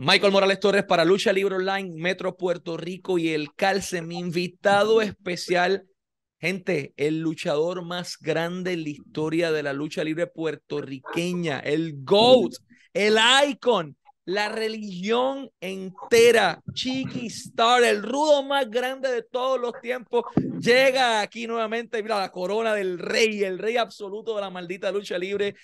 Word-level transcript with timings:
Michael 0.00 0.30
Morales 0.30 0.60
Torres 0.60 0.84
para 0.84 1.04
Lucha 1.04 1.32
Libre 1.32 1.56
Online, 1.56 1.90
Metro 1.96 2.36
Puerto 2.36 2.76
Rico 2.76 3.18
y 3.18 3.30
el 3.30 3.52
Calce, 3.56 4.00
mi 4.00 4.16
invitado 4.16 5.02
especial. 5.02 5.88
Gente, 6.38 6.94
el 6.96 7.18
luchador 7.18 7.84
más 7.84 8.16
grande 8.20 8.74
en 8.74 8.84
la 8.84 8.90
historia 8.90 9.50
de 9.50 9.64
la 9.64 9.72
lucha 9.72 10.04
libre 10.04 10.28
puertorriqueña, 10.28 11.58
el 11.58 12.04
GOAT, 12.04 12.52
el 12.92 13.18
icon, 13.48 13.96
la 14.24 14.48
religión 14.48 15.50
entera, 15.60 16.60
Chiqui 16.74 17.26
Star, 17.26 17.82
el 17.82 18.00
rudo 18.00 18.44
más 18.44 18.70
grande 18.70 19.10
de 19.10 19.24
todos 19.24 19.58
los 19.58 19.72
tiempos, 19.82 20.26
llega 20.60 21.22
aquí 21.22 21.48
nuevamente, 21.48 22.00
mira 22.04 22.20
la 22.20 22.30
corona 22.30 22.72
del 22.72 23.00
rey, 23.00 23.42
el 23.42 23.58
rey 23.58 23.76
absoluto 23.76 24.36
de 24.36 24.42
la 24.42 24.50
maldita 24.50 24.92
lucha 24.92 25.18
libre, 25.18 25.56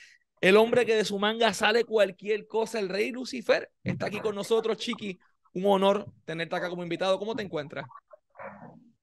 el 0.45 0.58
hombre 0.58 0.84
que 0.84 0.95
de 0.95 1.06
su 1.06 1.18
manga 1.18 1.54
sale 1.54 1.84
cualquier 1.84 2.46
cosa, 2.46 2.79
el 2.79 2.90
rey 2.90 3.11
Lucifer, 3.11 3.70
está 3.82 4.08
aquí 4.08 4.20
con 4.20 4.34
nosotros, 4.34 4.76
Chiqui. 4.76 5.18
Un 5.54 5.64
honor 5.64 6.04
tenerte 6.26 6.54
acá 6.54 6.68
como 6.68 6.82
invitado. 6.82 7.18
¿Cómo 7.18 7.35
te 7.35 7.43
encuentras? 7.43 7.86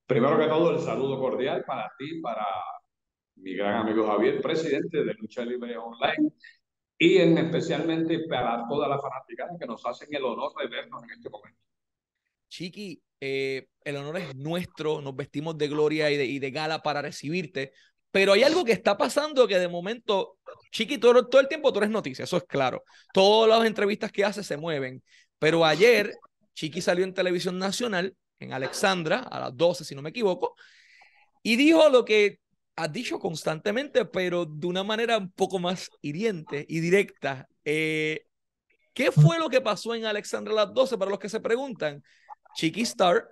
Primero 0.05 0.37
que 0.37 0.45
todo, 0.45 0.75
el 0.75 0.79
saludo 0.79 1.19
cordial 1.19 1.63
para 1.65 1.91
ti, 1.97 2.21
para 2.21 2.45
mi 3.37 3.55
gran 3.55 3.73
amigo 3.73 4.05
Javier, 4.05 4.39
presidente 4.39 5.03
de 5.03 5.15
Lucha 5.15 5.43
Libre 5.43 5.75
Online, 5.77 6.31
y 6.99 7.17
en 7.17 7.35
especialmente 7.39 8.19
para 8.29 8.67
toda 8.69 8.87
la 8.87 8.99
fanaticada 8.99 9.57
que 9.59 9.65
nos 9.65 9.83
hacen 9.83 10.09
el 10.11 10.23
honor 10.23 10.51
de 10.61 10.67
vernos 10.67 11.01
en 11.05 11.09
este 11.09 11.27
momento. 11.27 11.59
Chiqui, 12.49 13.01
eh, 13.19 13.67
el 13.83 13.95
honor 13.95 14.17
es 14.17 14.35
nuestro, 14.35 15.01
nos 15.01 15.15
vestimos 15.15 15.57
de 15.57 15.69
gloria 15.69 16.11
y 16.11 16.17
de, 16.17 16.25
y 16.25 16.37
de 16.37 16.51
gala 16.51 16.83
para 16.83 17.01
recibirte, 17.01 17.73
pero 18.11 18.33
hay 18.33 18.43
algo 18.43 18.65
que 18.65 18.73
está 18.73 18.97
pasando 18.97 19.47
que 19.47 19.57
de 19.57 19.69
momento, 19.69 20.37
Chiqui, 20.71 20.97
todo, 20.97 21.39
el 21.39 21.47
tiempo 21.47 21.71
tú 21.71 21.79
eres 21.79 21.89
noticia, 21.89 22.25
eso 22.25 22.37
es 22.37 22.43
claro. 22.43 22.83
Todas 23.13 23.49
las 23.49 23.65
entrevistas 23.65 24.11
que 24.11 24.25
hace 24.25 24.43
se 24.43 24.57
mueven. 24.57 25.01
Pero 25.39 25.65
ayer, 25.65 26.13
Chiqui 26.53 26.81
salió 26.81 27.05
en 27.05 27.13
televisión 27.13 27.57
nacional, 27.57 28.15
en 28.39 28.53
Alexandra, 28.53 29.19
a 29.19 29.39
las 29.39 29.55
12, 29.55 29.85
si 29.85 29.95
no 29.95 30.01
me 30.01 30.09
equivoco, 30.09 30.55
y 31.41 31.55
dijo 31.55 31.89
lo 31.89 32.03
que 32.03 32.39
has 32.75 32.91
dicho 32.91 33.17
constantemente, 33.17 34.05
pero 34.05 34.45
de 34.45 34.67
una 34.67 34.83
manera 34.83 35.17
un 35.17 35.31
poco 35.31 35.59
más 35.59 35.89
hiriente 36.01 36.65
y 36.67 36.79
directa. 36.79 37.47
Eh, 37.63 38.25
¿Qué 38.93 39.11
fue 39.11 39.39
lo 39.39 39.49
que 39.49 39.61
pasó 39.61 39.95
en 39.95 40.05
Alexandra 40.05 40.51
a 40.53 40.65
las 40.65 40.73
12 40.73 40.97
para 40.97 41.11
los 41.11 41.19
que 41.19 41.29
se 41.29 41.39
preguntan? 41.39 42.03
Chiqui 42.55 42.81
Star 42.81 43.25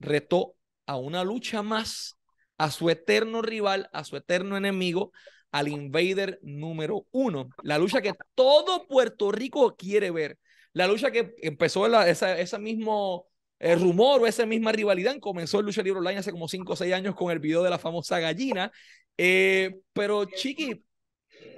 retó 0.00 0.56
a 0.86 0.96
una 0.96 1.22
lucha 1.22 1.62
más 1.62 2.16
a 2.58 2.70
su 2.70 2.90
eterno 2.90 3.42
rival, 3.42 3.88
a 3.92 4.04
su 4.04 4.16
eterno 4.16 4.56
enemigo, 4.56 5.12
al 5.50 5.68
Invader 5.68 6.38
número 6.42 7.06
uno. 7.12 7.48
La 7.62 7.78
lucha 7.78 8.02
que 8.02 8.12
todo 8.34 8.86
Puerto 8.86 9.30
Rico 9.30 9.76
quiere 9.76 10.10
ver. 10.10 10.38
La 10.72 10.88
lucha 10.88 11.10
que 11.10 11.34
empezó 11.42 11.86
esa, 12.04 12.38
ese 12.38 12.58
mismo 12.58 13.28
eh, 13.60 13.76
rumor 13.76 14.20
o 14.20 14.26
esa 14.26 14.46
misma 14.46 14.72
rivalidad 14.72 15.16
comenzó 15.20 15.60
en 15.60 15.66
Lucha 15.66 15.82
Libre 15.82 16.00
Online 16.00 16.18
hace 16.18 16.32
como 16.32 16.48
5 16.48 16.72
o 16.72 16.76
6 16.76 16.92
años 16.92 17.14
con 17.14 17.30
el 17.30 17.38
video 17.38 17.62
de 17.62 17.70
la 17.70 17.78
famosa 17.78 18.18
gallina. 18.18 18.72
Eh, 19.16 19.76
pero 19.92 20.24
Chiqui, 20.24 20.84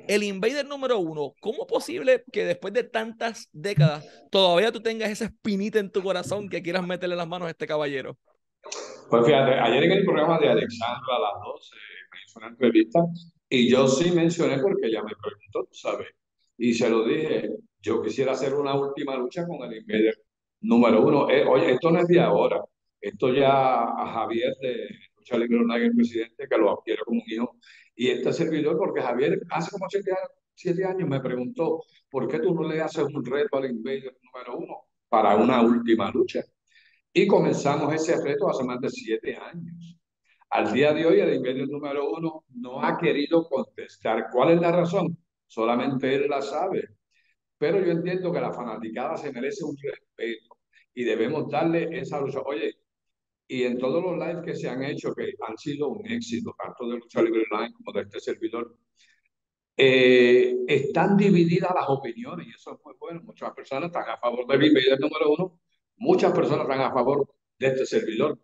el 0.06 0.22
Invader 0.22 0.66
número 0.66 0.98
uno, 0.98 1.33
¿cómo 1.41 1.62
es 1.62 1.69
posible 1.69 2.22
que 2.33 2.44
después 2.44 2.75
de 2.75 2.84
tantas 2.84 3.48
décadas 3.53 4.05
todavía 4.31 4.70
tú 4.70 4.81
tengas 4.81 5.10
esa 5.10 5.25
espinita 5.25 5.78
en 5.78 5.91
tu 5.91 6.03
corazón 6.03 6.48
que 6.48 6.62
quieras 6.62 6.86
meterle 6.86 7.16
las 7.16 7.27
manos 7.27 7.48
a 7.48 7.50
este 7.50 7.66
caballero? 7.66 8.19
Pues 9.09 9.25
fíjate, 9.25 9.53
ayer 9.55 9.85
en 9.85 9.93
el 9.93 10.05
programa 10.05 10.39
de 10.39 10.49
Alexandra 10.49 11.17
a 11.17 11.21
las 11.21 11.43
12 11.45 11.77
me 12.12 12.19
hizo 12.27 12.39
una 12.39 12.49
entrevista 12.49 13.01
y 13.49 13.71
yo 13.71 13.87
sí 13.87 14.11
mencioné 14.11 14.59
porque 14.59 14.89
ella 14.89 15.03
me 15.03 15.12
preguntó, 15.23 15.69
¿sabes? 15.73 16.09
Y 16.59 16.75
se 16.75 16.91
lo 16.91 17.05
dije, 17.05 17.51
yo 17.81 18.03
quisiera 18.03 18.33
hacer 18.33 18.55
una 18.55 18.75
última 18.75 19.17
lucha 19.17 19.47
con 19.47 19.62
el 19.62 19.79
Invader 19.79 20.19
número 20.62 21.07
uno. 21.07 21.31
Eh, 21.31 21.45
oye, 21.47 21.73
esto 21.73 21.91
no 21.91 22.01
es 22.01 22.09
de 22.09 22.21
ahora, 22.21 22.61
esto 23.01 23.33
ya 23.33 23.83
a 23.84 24.12
Javier 24.12 24.55
de 24.61 24.89
Lucha 25.17 25.39
Libre 25.39 25.84
el 25.84 25.95
presidente, 25.95 26.49
que 26.49 26.59
lo 26.59 26.77
quiere 26.84 27.03
como 27.05 27.21
un 27.21 27.33
hijo, 27.33 27.57
y 27.95 28.09
este 28.09 28.33
servidor, 28.33 28.77
porque 28.77 29.03
Javier 29.03 29.41
hace 29.50 29.71
como 29.71 29.89
siete 29.89 30.12
siete 30.56 30.84
años 30.84 31.09
me 31.09 31.21
preguntó, 31.21 31.83
¿por 32.11 32.27
qué 32.27 32.41
tú 32.41 32.55
no 32.55 32.66
le 32.66 32.81
haces 32.81 33.05
un 33.05 33.25
reto 33.25 33.59
al 33.59 33.71
Invader 33.71 34.16
número 34.22 34.59
uno 34.59 34.75
para 35.09 35.37
una 35.37 35.61
última 35.62 36.11
lucha? 36.11 36.41
Y 37.19 37.27
comenzamos 37.27 37.94
ese 37.94 38.22
reto 38.22 38.50
hace 38.50 38.62
más 38.62 38.78
de 38.78 38.91
siete 38.91 39.34
años. 39.37 39.99
Al 40.50 40.71
día 40.71 40.93
de 40.93 41.06
hoy, 41.06 41.19
el 41.19 41.32
invader 41.32 41.66
número 41.66 42.10
uno 42.10 42.44
no 42.56 42.82
ha 42.82 42.99
querido 42.99 43.49
contestar. 43.49 44.27
¿Cuál 44.31 44.50
es 44.50 44.60
la 44.60 44.71
razón? 44.71 45.16
Solamente 45.47 46.15
él 46.15 46.28
la 46.28 46.43
sabe. 46.43 46.91
Pero 47.56 47.82
yo 47.82 47.93
entiendo 47.93 48.31
que 48.31 48.38
la 48.38 48.53
fanaticada 48.53 49.16
se 49.16 49.32
merece 49.32 49.65
un 49.65 49.75
respeto 49.78 50.59
y 50.93 51.04
debemos 51.04 51.50
darle 51.50 51.88
esa 51.99 52.21
lucha. 52.21 52.41
Oye, 52.44 52.75
y 53.48 53.62
en 53.62 53.78
todos 53.78 54.04
los 54.04 54.19
lives 54.19 54.44
que 54.44 54.54
se 54.54 54.69
han 54.69 54.83
hecho, 54.84 55.15
que 55.15 55.33
han 55.48 55.56
sido 55.56 55.88
un 55.88 56.06
éxito, 56.06 56.54
tanto 56.62 56.87
de 56.87 56.98
Lucha 56.98 57.22
Libre 57.22 57.44
Online 57.50 57.72
como 57.72 57.93
de 57.93 58.03
este 58.03 58.21
servidor, 58.21 58.77
eh, 59.75 60.54
están 60.69 61.16
divididas 61.16 61.72
las 61.75 61.88
opiniones 61.88 62.47
y 62.47 62.50
eso 62.50 62.75
es 62.75 62.84
muy 62.84 62.93
bueno. 63.00 63.22
Muchas 63.22 63.54
personas 63.54 63.87
están 63.87 64.06
a 64.06 64.19
favor 64.19 64.47
del 64.47 64.65
invader 64.65 65.00
número 65.00 65.33
uno 65.33 65.60
Muchas 65.97 66.33
personas 66.33 66.62
están 66.62 66.81
a 66.81 66.93
favor 66.93 67.29
de 67.59 67.69
este 67.69 67.87
servidor 67.87 68.39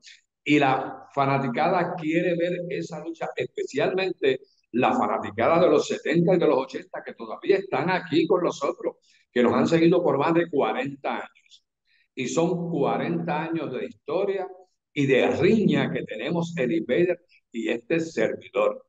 y 0.45 0.59
la 0.59 1.09
fanaticada 1.15 1.95
quiere 1.95 2.37
ver 2.37 2.61
esa 2.71 3.05
lucha, 3.05 3.29
especialmente 3.37 4.41
la 4.73 4.93
fanaticada 4.93 5.61
de 5.61 5.69
los 5.69 5.87
70 5.87 6.35
y 6.35 6.39
de 6.39 6.47
los 6.47 6.59
80 6.59 7.03
que 7.05 7.15
todavía 7.15 7.59
están 7.59 7.91
aquí 7.91 8.27
con 8.27 8.43
nosotros, 8.43 8.97
que 9.31 9.43
nos 9.43 9.53
han 9.55 9.69
seguido 9.69 10.03
por 10.03 10.19
más 10.19 10.35
de 10.35 10.49
40 10.51 11.15
años. 11.15 11.67
Y 12.15 12.29
son 12.29 12.71
40 12.71 13.43
años 13.43 13.73
de 13.73 13.87
historia 13.87 14.47
y 14.93 15.07
de 15.07 15.29
riña 15.29 15.91
que 15.91 16.05
tenemos 16.05 16.55
el 16.57 16.73
Invader 16.73 17.21
y 17.51 17.69
este 17.69 18.01
servidor. 18.01 18.87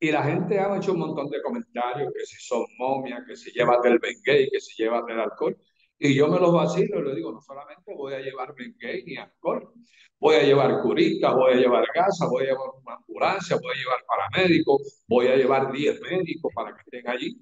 Y 0.00 0.12
la 0.12 0.22
gente 0.22 0.58
ha 0.58 0.76
hecho 0.76 0.92
un 0.92 1.00
montón 1.00 1.28
de 1.28 1.42
comentarios, 1.42 2.12
que 2.12 2.24
si 2.24 2.36
son 2.40 2.64
momias, 2.78 3.20
que 3.26 3.36
si 3.36 3.50
lleva 3.50 3.80
del 3.82 3.98
Bengay, 3.98 4.48
que 4.48 4.60
si 4.60 4.80
lleva 4.80 5.02
del 5.02 5.20
alcohol. 5.20 5.56
Y 5.98 6.14
yo 6.14 6.28
me 6.28 6.38
los 6.38 6.52
vacilo 6.52 7.00
y 7.00 7.08
le 7.08 7.14
digo, 7.16 7.32
no 7.32 7.40
solamente 7.40 7.92
voy 7.94 8.14
a 8.14 8.20
llevar 8.20 8.54
gay 8.54 9.02
ni 9.04 9.16
alcohol, 9.16 9.72
voy 10.20 10.36
a 10.36 10.42
llevar 10.42 10.80
curitas, 10.80 11.34
voy 11.34 11.54
a 11.54 11.56
llevar 11.56 11.84
gasa, 11.94 12.26
voy 12.28 12.44
a 12.44 12.46
llevar 12.46 12.68
una 12.84 12.94
ambulancia, 12.94 13.56
voy 13.56 13.72
a 13.74 13.78
llevar 13.78 13.98
paramédicos, 14.06 15.02
voy 15.08 15.26
a 15.26 15.36
llevar 15.36 15.72
10 15.72 16.00
médicos 16.00 16.52
para 16.54 16.74
que 16.74 16.82
estén 16.82 17.08
allí. 17.08 17.40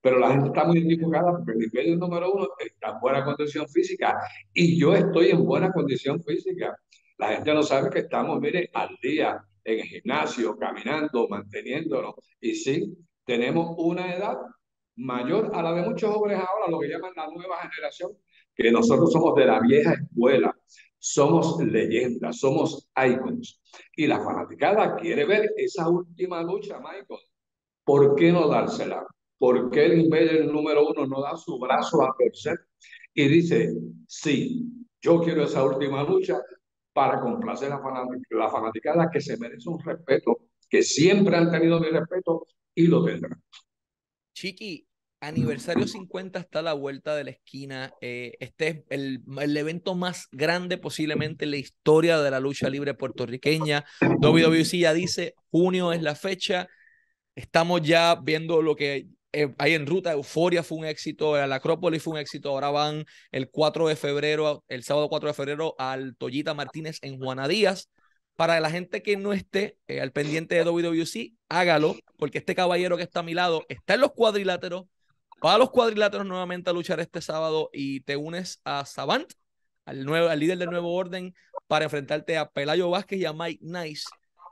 Pero 0.00 0.20
la 0.20 0.30
gente 0.30 0.48
está 0.48 0.64
muy 0.64 0.78
identificada 0.78 1.32
porque 1.32 1.52
el 1.52 1.58
nivel 1.58 1.98
número 1.98 2.32
uno 2.32 2.48
está 2.58 2.90
en 2.90 3.00
buena 3.00 3.24
condición 3.24 3.68
física 3.68 4.16
y 4.52 4.78
yo 4.78 4.94
estoy 4.94 5.30
en 5.30 5.44
buena 5.44 5.72
condición 5.72 6.22
física. 6.22 6.78
La 7.18 7.28
gente 7.28 7.52
no 7.54 7.62
sabe 7.62 7.90
que 7.90 8.00
estamos, 8.00 8.40
mire, 8.40 8.70
al 8.72 8.96
día 9.02 9.42
en 9.64 9.80
el 9.80 9.84
gimnasio, 9.84 10.56
caminando, 10.56 11.26
manteniéndonos. 11.28 12.14
Y 12.40 12.54
sí, 12.54 12.96
tenemos 13.24 13.74
una 13.78 14.14
edad 14.14 14.36
mayor 14.96 15.50
a 15.54 15.62
la 15.62 15.72
de 15.72 15.82
muchos 15.82 16.12
jóvenes 16.12 16.38
ahora, 16.38 16.70
lo 16.70 16.78
que 16.78 16.88
llaman 16.88 17.12
la 17.16 17.28
nueva 17.28 17.58
generación, 17.60 18.12
que 18.54 18.70
nosotros 18.70 19.12
somos 19.12 19.34
de 19.34 19.46
la 19.46 19.60
vieja 19.60 19.94
escuela, 19.94 20.54
somos 20.98 21.62
leyendas, 21.62 22.38
somos 22.38 22.88
icons. 22.96 23.60
Y 23.94 24.06
la 24.06 24.18
fanaticada 24.18 24.96
quiere 24.96 25.24
ver 25.26 25.50
esa 25.56 25.88
última 25.88 26.42
lucha, 26.42 26.78
Michael. 26.78 27.20
¿Por 27.84 28.14
qué 28.16 28.32
no 28.32 28.48
dársela? 28.48 29.06
¿Por 29.38 29.70
qué 29.70 29.84
el 29.84 30.00
Invader 30.00 30.46
número 30.46 30.88
uno 30.88 31.06
no 31.06 31.20
da 31.20 31.36
su 31.36 31.58
brazo 31.58 32.02
a 32.02 32.14
torcer 32.18 32.58
y 33.12 33.28
dice, 33.28 33.72
sí, 34.08 34.64
yo 35.00 35.20
quiero 35.20 35.44
esa 35.44 35.62
última 35.64 36.02
lucha 36.02 36.40
para 36.92 37.20
complacer 37.20 37.70
a 37.70 37.80
la 38.30 38.50
fanaticada 38.50 39.10
que 39.12 39.20
se 39.20 39.36
merece 39.36 39.68
un 39.68 39.78
respeto, 39.78 40.38
que 40.68 40.82
siempre 40.82 41.36
han 41.36 41.50
tenido 41.50 41.78
mi 41.78 41.88
respeto 41.88 42.46
y 42.74 42.86
lo 42.86 43.04
tendrán. 43.04 43.42
Chiqui, 44.34 44.85
aniversario 45.26 45.86
50 45.86 46.38
está 46.38 46.60
a 46.60 46.62
la 46.62 46.72
vuelta 46.72 47.14
de 47.14 47.24
la 47.24 47.30
esquina. 47.30 47.92
Eh, 48.00 48.34
este 48.40 48.68
es 48.68 48.76
el, 48.90 49.22
el, 49.40 49.56
evento 49.56 49.94
más 49.94 50.28
grande 50.30 50.78
posiblemente 50.78 51.44
en 51.44 51.52
la 51.52 51.56
historia 51.56 52.18
de 52.20 52.30
la 52.30 52.40
lucha 52.40 52.70
libre 52.70 52.94
puertorriqueña. 52.94 53.84
WWC 54.00 54.78
ya 54.78 54.94
dice, 54.94 55.34
junio 55.50 55.92
es 55.92 56.02
la 56.02 56.14
fecha. 56.14 56.68
Estamos 57.34 57.82
ya 57.82 58.14
viendo 58.22 58.62
lo 58.62 58.76
que 58.76 59.08
eh, 59.32 59.54
hay 59.58 59.74
en 59.74 59.86
ruta. 59.86 60.12
Euforia 60.12 60.62
fue 60.62 60.78
un 60.78 60.86
éxito, 60.86 61.36
la 61.46 61.56
Acrópolis 61.56 62.02
fue 62.02 62.14
un 62.14 62.18
éxito. 62.18 62.50
Ahora 62.50 62.70
van 62.70 63.04
el 63.32 63.50
4 63.50 63.88
de 63.88 63.96
febrero, 63.96 64.64
el 64.68 64.82
sábado 64.82 65.08
4 65.10 65.28
de 65.28 65.34
febrero, 65.34 65.74
al 65.78 66.16
Toyita 66.16 66.54
Martínez 66.54 66.98
en 67.02 67.18
Juana 67.18 67.46
Díaz. 67.46 67.90
Para 68.36 68.60
la 68.60 68.70
gente 68.70 69.02
que 69.02 69.16
no 69.16 69.32
esté 69.32 69.78
eh, 69.88 70.00
al 70.00 70.12
pendiente 70.12 70.54
de 70.54 70.64
WWC, 70.64 71.34
hágalo, 71.48 71.96
porque 72.18 72.38
este 72.38 72.54
caballero 72.54 72.96
que 72.96 73.02
está 73.02 73.20
a 73.20 73.22
mi 73.22 73.34
lado 73.34 73.64
está 73.68 73.94
en 73.94 74.00
los 74.00 74.12
cuadriláteros. 74.12 74.84
Va 75.44 75.54
a 75.54 75.58
los 75.58 75.70
cuadriláteros 75.70 76.26
nuevamente 76.26 76.70
a 76.70 76.72
luchar 76.72 76.98
este 77.00 77.20
sábado 77.20 77.70
y 77.72 78.00
te 78.00 78.16
unes 78.16 78.60
a 78.64 78.84
Savant, 78.84 79.30
al, 79.84 80.04
nuevo, 80.04 80.28
al 80.28 80.40
líder 80.40 80.58
del 80.58 80.70
nuevo 80.70 80.94
orden, 80.94 81.34
para 81.66 81.84
enfrentarte 81.84 82.38
a 82.38 82.50
Pelayo 82.50 82.90
Vázquez 82.90 83.20
y 83.20 83.24
a 83.26 83.32
Mike 83.32 83.60
Nice, 83.62 84.04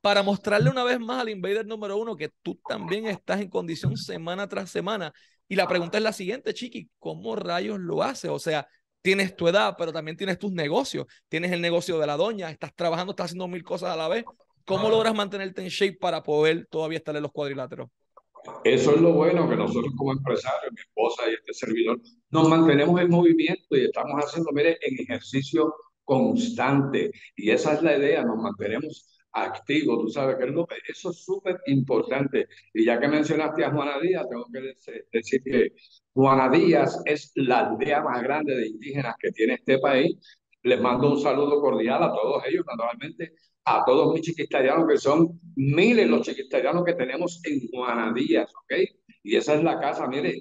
para 0.03 0.23
mostrarle 0.23 0.71
una 0.71 0.85
vez 0.85 1.01
más 1.01 1.23
al 1.23 1.31
Invader 1.31 1.67
número 1.67 1.97
uno 1.97 2.17
que 2.17 2.31
tú 2.43 2.61
también 2.69 3.07
estás 3.07 3.41
en 3.41 3.49
condición 3.49 3.97
semana 3.97 4.47
tras 4.49 4.71
semana. 4.71 5.13
Y 5.49 5.57
la 5.57 5.67
pregunta 5.67 5.99
es 5.99 6.05
la 6.05 6.13
siguiente, 6.13 6.53
Chiqui, 6.53 6.91
¿cómo 6.99 7.37
rayos 7.37 7.79
lo 7.81 8.03
hace? 8.03 8.29
O 8.29 8.39
sea, 8.39 8.67
tienes 9.01 9.35
tu 9.37 9.49
edad, 9.49 9.75
pero 9.79 9.93
también 9.93 10.17
tienes 10.17 10.39
tus 10.39 10.53
negocios. 10.53 11.07
Tienes 11.29 11.53
el 11.53 11.61
negocio 11.61 11.99
de 11.99 12.07
la 12.07 12.17
doña, 12.17 12.51
estás 12.51 12.75
trabajando, 12.75 13.13
estás 13.13 13.27
haciendo 13.27 13.49
mil 13.49 13.63
cosas 13.63 13.91
a 13.91 13.97
la 13.97 14.09
vez. 14.09 14.25
¿Cómo 14.65 14.89
logras 14.89 15.15
mantenerte 15.15 15.63
en 15.63 15.69
shape 15.69 15.99
para 15.99 16.23
poder 16.23 16.67
todavía 16.71 16.99
estar 16.99 17.15
en 17.17 17.23
los 17.23 17.33
cuadriláteros? 17.33 17.89
Eso 18.64 18.94
es 18.94 19.00
lo 19.00 19.12
bueno, 19.12 19.49
que 19.49 19.56
nosotros 19.56 19.93
como 19.96 20.12
empresarios, 20.12 20.73
mi 20.73 20.81
esposa 20.81 21.23
y 21.31 21.35
este 21.35 21.55
servidor, 21.55 22.00
nos 22.31 22.49
mantenemos 22.49 23.00
en 23.00 23.11
movimiento 23.11 23.76
y 23.76 23.85
estamos 23.85 24.23
haciendo, 24.23 24.52
mire, 24.52 24.79
en 24.82 25.00
ejercicio 25.00 25.75
constante. 26.05 27.11
Y 27.37 27.50
esa 27.50 27.75
es 27.75 27.82
la 27.82 27.96
idea, 27.96 28.25
nos 28.25 28.38
mantenemos 28.38 29.14
activos, 29.35 30.00
tú 30.00 30.08
sabes 30.08 30.37
que 30.37 30.93
eso 30.93 31.11
es 31.11 31.25
súper 31.25 31.61
importante. 31.67 32.46
Y 32.73 32.85
ya 32.85 33.00
que 33.00 33.08
mencionaste 33.08 33.64
a 33.64 33.70
Juana 33.70 33.99
Díaz, 34.00 34.26
tengo 34.29 34.47
que 34.52 34.75
decir 35.12 35.43
que 35.43 35.73
Juana 36.12 36.49
Díaz 36.49 37.02
es 37.05 37.32
la 37.35 37.69
aldea 37.70 38.02
más 38.02 38.23
grande 38.23 38.55
de 38.55 38.69
indígenas 38.69 39.17
que 39.19 39.32
tiene 39.32 39.55
este 39.55 39.79
país. 39.79 40.17
Les 40.64 40.81
mando 40.81 41.11
un 41.11 41.20
saludo 41.20 41.61
cordial 41.61 42.02
a 42.02 42.12
todos 42.12 42.43
ellos, 42.46 42.64
naturalmente, 42.66 43.34
a 43.66 43.84
todos 43.84 44.12
mis 44.12 44.22
chiquistarianos, 44.22 44.88
que 44.88 44.96
son 44.96 45.40
miles 45.56 46.08
los 46.08 46.22
chiquistarianos 46.22 46.84
que 46.84 46.94
tenemos 46.94 47.40
en 47.44 47.69
Juana 47.69 48.12
Díaz, 48.14 48.50
¿ok? 48.62 48.72
Y 49.22 49.37
esa 49.37 49.55
es 49.55 49.62
la 49.62 49.78
casa, 49.78 50.06
mire, 50.08 50.34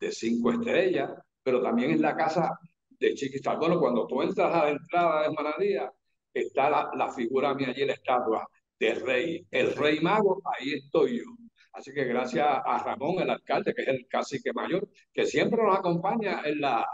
de 0.00 0.12
cinco 0.12 0.52
estrellas, 0.52 1.12
pero 1.42 1.62
también 1.62 1.92
es 1.92 2.00
la 2.00 2.16
casa 2.16 2.58
de 2.88 3.14
Chiquistar. 3.14 3.58
Bueno, 3.58 3.78
cuando 3.78 4.06
tú 4.06 4.22
entras 4.22 4.54
a 4.54 4.64
la 4.64 4.70
entrada 4.70 5.22
de 5.22 5.34
Juana 5.34 5.54
Díaz, 5.58 5.90
está 6.34 6.70
la, 6.70 6.90
la 6.96 7.12
figura 7.12 7.54
mía 7.54 7.68
allí, 7.68 7.84
la 7.84 7.94
estatua 7.94 8.48
del 8.78 9.00
rey, 9.00 9.46
el 9.50 9.74
rey 9.76 10.00
mago, 10.00 10.40
ahí 10.44 10.74
estoy 10.74 11.18
yo. 11.18 11.24
Así 11.72 11.92
que 11.92 12.04
gracias 12.04 12.46
a 12.64 12.82
Ramón, 12.82 13.20
el 13.20 13.30
alcalde, 13.30 13.72
que 13.74 13.82
es 13.82 13.88
el 13.88 14.06
cacique 14.08 14.52
mayor, 14.52 14.88
que 15.12 15.26
siempre 15.26 15.62
nos 15.62 15.78
acompaña 15.78 16.42
en 16.44 16.60
la, 16.60 16.86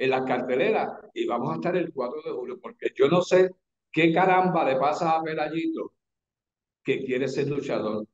en 0.00 0.10
la 0.10 0.24
cartelera 0.24 0.98
y 1.12 1.26
vamos 1.26 1.52
a 1.52 1.54
estar 1.56 1.76
el 1.76 1.92
4 1.92 2.22
de 2.22 2.30
julio, 2.30 2.58
porque 2.60 2.90
yo 2.96 3.06
no 3.08 3.20
sé 3.20 3.50
qué 3.92 4.10
caramba 4.12 4.64
le 4.64 4.76
pasa 4.76 5.16
a 5.16 5.22
Pelayito 5.22 5.92
que 6.82 7.04
quiere 7.04 7.28
ser 7.28 7.48
luchador. 7.48 8.06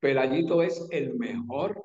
Pelayito 0.00 0.62
es 0.62 0.88
el 0.90 1.14
mejor 1.18 1.84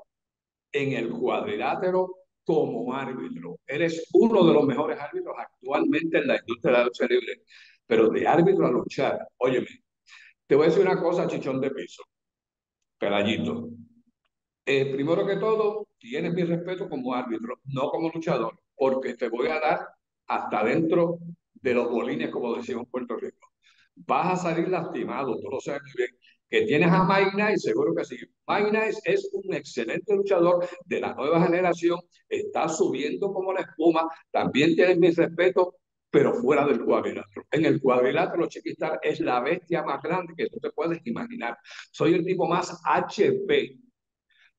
en 0.71 0.93
el 0.93 1.09
cuadrilátero 1.09 2.15
como 2.45 2.93
árbitro. 2.93 3.59
Eres 3.67 4.07
uno 4.13 4.45
de 4.47 4.53
los 4.53 4.65
mejores 4.65 4.97
árbitros 4.97 5.35
actualmente 5.37 6.19
en 6.19 6.27
la 6.27 6.37
industria 6.37 6.71
de 6.71 6.77
la 6.77 6.85
lucha 6.85 7.05
libre, 7.07 7.41
pero 7.85 8.09
de 8.09 8.27
árbitro 8.27 8.65
a 8.65 8.71
luchar, 8.71 9.27
óyeme, 9.39 9.83
te 10.47 10.55
voy 10.55 10.67
a 10.67 10.69
decir 10.69 10.85
una 10.85 11.01
cosa, 11.01 11.27
chichón 11.27 11.59
de 11.59 11.71
piso. 11.71 12.03
Pelayito. 12.97 13.67
Eh, 14.65 14.85
primero 14.93 15.27
que 15.27 15.35
todo, 15.35 15.89
tienes 15.97 16.33
mi 16.33 16.43
respeto 16.43 16.87
como 16.87 17.13
árbitro, 17.13 17.59
no 17.65 17.89
como 17.89 18.09
luchador, 18.09 18.57
porque 18.79 19.15
te 19.15 19.27
voy 19.27 19.49
a 19.49 19.59
dar 19.59 19.89
hasta 20.27 20.63
dentro 20.63 21.19
de 21.53 21.73
los 21.73 21.89
bolines, 21.89 22.29
como 22.29 22.55
decimos 22.55 22.85
en 22.85 22.91
Puerto 22.91 23.17
Rico. 23.17 23.49
Vas 23.95 24.33
a 24.33 24.35
salir 24.37 24.69
lastimado, 24.69 25.35
tú 25.37 25.49
lo 25.49 25.59
sabes 25.59 25.81
muy 25.83 25.93
bien. 25.97 26.17
Que 26.49 26.61
tienes 26.65 26.89
a 26.91 27.03
Mike 27.03 27.31
Nice, 27.35 27.59
seguro 27.59 27.93
que 27.93 28.05
sí. 28.05 28.17
Mike 28.47 28.71
Nice 28.71 29.01
es 29.03 29.29
un 29.33 29.53
excelente 29.53 30.15
luchador 30.15 30.67
de 30.85 31.01
la 31.01 31.13
nueva 31.13 31.43
generación, 31.43 31.99
está 32.27 32.69
subiendo 32.69 33.31
como 33.33 33.53
la 33.53 33.61
espuma, 33.61 34.07
también 34.31 34.73
tienes 34.75 34.97
mi 34.97 35.11
respeto, 35.11 35.75
pero 36.09 36.33
fuera 36.33 36.65
del 36.65 36.83
cuadrilátero. 36.83 37.45
En 37.51 37.65
el 37.65 37.81
cuadrilátero, 37.81 38.47
Chiquistar 38.47 38.99
es 39.03 39.19
la 39.19 39.41
bestia 39.41 39.83
más 39.83 40.01
grande 40.01 40.33
que 40.35 40.47
tú 40.47 40.57
te 40.59 40.71
puedes 40.71 41.05
imaginar. 41.05 41.57
Soy 41.91 42.13
el 42.13 42.25
tipo 42.25 42.47
más 42.47 42.81
HP. 42.83 43.77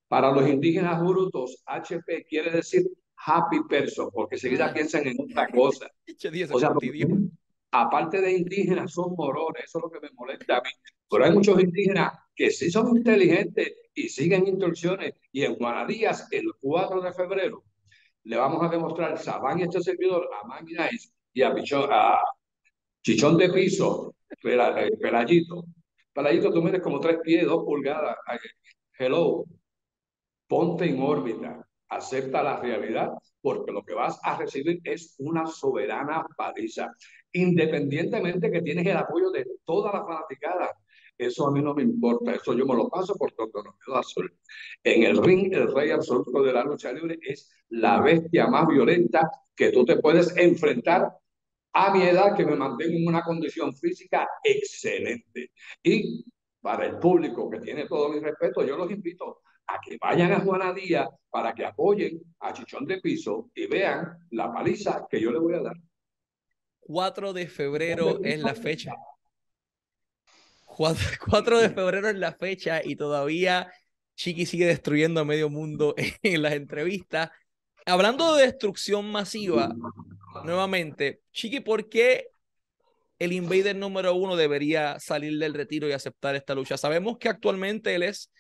Para 0.06 0.31
los 0.31 0.49
indígenas 0.49 1.00
brutos, 1.00 1.62
HP 1.67 2.25
quiere 2.28 2.50
decir 2.50 2.84
happy 3.26 3.61
person, 3.69 4.11
porque 4.12 4.38
seguida 4.38 4.67
ah. 4.67 4.72
piensan 4.72 5.06
en 5.06 5.17
otra 5.20 5.49
cosa. 5.49 5.90
o 6.52 6.58
sea, 6.58 6.72
aparte 7.72 8.20
de 8.20 8.32
indígenas, 8.32 8.93
son 8.93 9.14
morones, 9.14 9.64
eso 9.64 9.78
es 9.78 9.82
lo 9.84 9.90
que 9.90 10.00
me 10.00 10.12
molesta 10.14 10.58
a 10.58 10.61
mí. 10.61 10.70
Pero 11.08 11.25
hay 11.25 11.32
muchos 11.32 11.61
indígenas 11.61 12.12
que 12.34 12.50
sí 12.50 12.70
son 12.70 12.96
inteligentes 12.96 13.75
y 13.94 14.08
siguen 14.08 14.46
instrucciones. 14.46 15.14
Y 15.32 15.44
en 15.44 15.55
Guanadías, 15.55 16.28
el 16.31 16.52
4 16.61 17.00
de 17.00 17.12
febrero, 17.12 17.64
le 18.25 18.37
vamos 18.37 18.62
a 18.62 18.69
demostrar 18.69 19.19
Sabán 19.19 19.58
y 19.61 19.62
este 19.62 19.81
servidor 19.81 20.28
a 20.32 20.62
Nice 20.62 21.11
y 21.32 21.43
a, 21.43 21.52
a 21.52 22.20
Chichón 23.02 23.37
de 23.38 23.50
Piso, 23.50 24.14
eh, 24.31 24.90
Pelayito. 25.00 25.64
Pelayito, 26.12 26.52
tú 26.52 26.62
mides 26.62 26.82
como 26.82 27.00
tres 27.00 27.19
pies, 27.22 27.46
dos 27.46 27.64
pulgadas. 27.64 28.17
Hello, 28.99 29.44
ponte 30.46 30.84
en 30.84 31.00
órbita, 31.00 31.67
acepta 31.90 32.42
la 32.42 32.60
realidad, 32.60 33.12
porque 33.40 33.72
lo 33.72 33.82
que 33.82 33.94
vas 33.94 34.19
a 34.22 34.37
recibir 34.37 34.81
es 34.84 35.14
una 35.19 35.46
soberana 35.46 36.26
paliza, 36.37 36.90
independientemente 37.32 38.50
que 38.50 38.62
tienes 38.62 38.87
el 38.87 38.96
apoyo 38.96 39.31
de 39.31 39.46
toda 39.64 39.92
la 39.92 40.04
fanaticada. 40.04 40.76
Eso 41.19 41.46
a 41.46 41.50
mí 41.52 41.60
no 41.60 41.75
me 41.75 41.82
importa, 41.82 42.32
eso 42.32 42.54
yo 42.54 42.64
me 42.64 42.75
lo 42.75 42.88
paso 42.88 43.14
por 43.14 43.32
todo 43.32 43.50
lo 43.87 43.96
azul. 43.96 44.34
En 44.82 45.02
el 45.02 45.22
ring, 45.22 45.52
el 45.52 45.75
rey 45.75 45.90
absoluto 45.90 46.42
de 46.42 46.52
la 46.52 46.64
lucha 46.64 46.92
libre 46.92 47.19
es 47.20 47.50
la 47.69 48.00
bestia 48.00 48.46
más 48.46 48.66
violenta 48.66 49.31
que 49.54 49.70
tú 49.70 49.84
te 49.84 49.98
puedes 49.98 50.34
enfrentar 50.36 51.12
a 51.72 51.93
mi 51.93 52.02
edad 52.02 52.34
que 52.34 52.46
me 52.46 52.56
mantengo 52.56 52.96
en 52.96 53.06
una 53.06 53.22
condición 53.22 53.75
física 53.75 54.26
excelente. 54.43 55.52
Y 55.82 56.25
para 56.60 56.86
el 56.86 56.98
público 56.98 57.50
que 57.50 57.60
tiene 57.60 57.86
todo 57.86 58.08
mi 58.08 58.20
respeto, 58.20 58.64
yo 58.64 58.76
los 58.76 58.90
invito 58.90 59.43
que 59.90 59.98
vayan 60.00 60.32
a 60.32 60.40
Juana 60.40 60.72
Díaz 60.72 61.08
para 61.31 61.52
que 61.52 61.64
apoyen 61.64 62.20
a 62.38 62.52
Chichón 62.52 62.87
de 62.87 63.00
Piso 63.00 63.50
y 63.56 63.66
vean 63.66 64.19
la 64.31 64.52
paliza 64.52 65.04
que 65.10 65.20
yo 65.20 65.32
le 65.32 65.40
voy 65.40 65.54
a 65.54 65.62
dar. 65.62 65.76
4 66.78 67.32
de 67.32 67.48
febrero 67.48 68.20
es 68.22 68.40
la 68.40 68.54
fecha. 68.54 68.94
4, 70.66 71.58
de 71.58 71.70
febrero 71.70 72.08
es 72.08 72.16
la 72.16 72.32
fecha 72.32 72.81
y 72.84 72.94
todavía 72.94 73.72
Chiqui 74.14 74.46
sigue 74.46 74.66
destruyendo 74.66 75.20
a 75.20 75.25
medio 75.25 75.50
mundo 75.50 75.96
en 76.22 76.43
las 76.43 76.52
entrevistas. 76.52 77.31
Hablando 77.84 78.36
de 78.36 78.44
destrucción 78.46 79.10
masiva, 79.10 79.75
nuevamente, 80.44 81.20
Chiqui, 81.32 81.58
¿por 81.58 81.88
qué 81.88 82.28
el 83.19 83.32
Invader 83.32 83.75
número 83.75 84.14
uno 84.14 84.36
debería 84.36 85.00
salir 85.00 85.36
del 85.38 85.54
retiro 85.54 85.88
y 85.88 85.93
aceptar 85.93 86.36
esta 86.36 86.54
lucha? 86.54 86.76
Sabemos 86.76 87.19
que 87.19 87.28
actualmente 87.28 87.93
él 87.96 88.04
es 88.04 88.31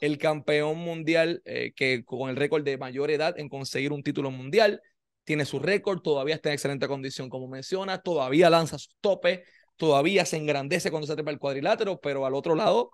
el 0.00 0.18
campeón 0.18 0.78
mundial 0.78 1.42
eh, 1.44 1.72
que 1.76 2.04
con 2.04 2.30
el 2.30 2.36
récord 2.36 2.64
de 2.64 2.78
mayor 2.78 3.10
edad 3.10 3.38
en 3.38 3.48
conseguir 3.48 3.92
un 3.92 4.02
título 4.02 4.30
mundial. 4.30 4.82
Tiene 5.24 5.44
su 5.44 5.58
récord, 5.58 6.00
todavía 6.00 6.34
está 6.34 6.48
en 6.48 6.54
excelente 6.54 6.88
condición, 6.88 7.28
como 7.28 7.46
menciona, 7.46 8.00
todavía 8.00 8.50
lanza 8.50 8.78
sus 8.78 8.96
topes, 9.00 9.40
todavía 9.76 10.24
se 10.24 10.38
engrandece 10.38 10.90
cuando 10.90 11.06
se 11.06 11.14
trepa 11.14 11.30
el 11.30 11.38
cuadrilátero, 11.38 12.00
pero 12.00 12.26
al 12.26 12.34
otro 12.34 12.54
lado 12.54 12.90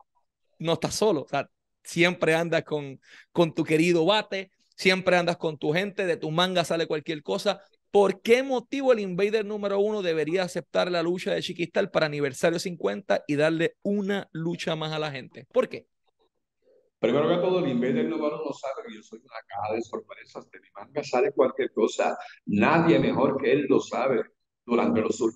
no 0.59 0.75
está 0.75 0.91
solo. 0.91 1.23
O 1.23 1.29
sea, 1.29 1.49
siempre 1.85 2.35
andas 2.35 2.65
con, 2.65 3.01
con 3.33 3.55
tu 3.55 3.65
querido 3.65 4.05
bate, 4.05 4.51
siempre 4.77 5.17
andas 5.17 5.37
con 5.37 5.57
tu 5.57 5.73
gente, 5.73 6.05
de 6.07 6.17
tu 6.17 6.31
manga 6.31 6.65
sale 6.65 6.87
cualquier 6.87 7.23
cosa. 7.23 7.63
¿Por 7.91 8.21
qué 8.21 8.43
motivo 8.43 8.93
el 8.93 9.01
Invader 9.01 9.47
número 9.47 9.79
uno 9.79 10.03
debería 10.03 10.43
aceptar 10.43 10.91
la 10.91 11.03
lucha 11.03 11.33
de 11.33 11.43
Chiquistal 11.43 11.91
para 11.91 12.07
aniversario 12.07 12.59
50 12.59 13.25
y 13.27 13.37
darle 13.37 13.77
una 13.83 14.29
lucha 14.33 14.77
más 14.77 14.93
a 14.93 14.99
la 14.99 15.11
gente? 15.11 15.47
¿Por 15.53 15.69
qué? 15.69 15.87
Primero 17.07 17.29
que 17.29 17.37
todo, 17.37 17.61
el 17.61 17.69
Invader 17.69 18.05
número 18.07 18.43
uno 18.43 18.53
sabe 18.53 18.83
que 18.89 18.97
yo 18.97 19.01
soy 19.01 19.21
una 19.21 19.39
caja 19.47 19.75
de 19.75 19.83
sorpresas. 19.83 20.51
De 20.51 20.59
mi 20.59 20.67
manga 20.75 21.05
sale 21.05 21.31
cualquier 21.31 21.73
cosa. 21.73 22.19
Nadie 22.47 22.99
mejor 22.99 23.41
que 23.41 23.53
él 23.53 23.67
lo 23.69 23.79
sabe 23.79 24.25
durante 24.65 25.03
los 25.03 25.17